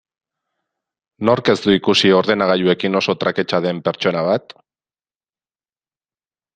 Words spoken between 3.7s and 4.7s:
pertsona bat?